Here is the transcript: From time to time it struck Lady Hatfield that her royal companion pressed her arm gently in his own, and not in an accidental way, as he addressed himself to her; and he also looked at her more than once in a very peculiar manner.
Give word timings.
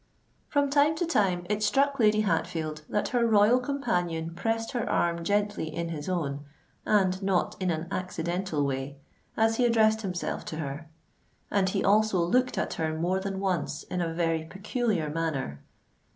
From 0.49 0.71
time 0.71 0.95
to 0.95 1.05
time 1.05 1.45
it 1.47 1.61
struck 1.61 1.99
Lady 1.99 2.21
Hatfield 2.21 2.81
that 2.89 3.09
her 3.09 3.23
royal 3.27 3.59
companion 3.59 4.33
pressed 4.33 4.71
her 4.71 4.89
arm 4.89 5.23
gently 5.23 5.67
in 5.67 5.89
his 5.89 6.09
own, 6.09 6.43
and 6.87 7.21
not 7.21 7.55
in 7.59 7.69
an 7.69 7.87
accidental 7.91 8.65
way, 8.65 8.97
as 9.37 9.57
he 9.57 9.65
addressed 9.67 10.01
himself 10.01 10.43
to 10.45 10.57
her; 10.57 10.89
and 11.51 11.69
he 11.69 11.83
also 11.83 12.17
looked 12.19 12.57
at 12.57 12.73
her 12.73 12.97
more 12.97 13.19
than 13.19 13.39
once 13.39 13.83
in 13.83 14.01
a 14.01 14.11
very 14.11 14.43
peculiar 14.43 15.07
manner. 15.07 15.61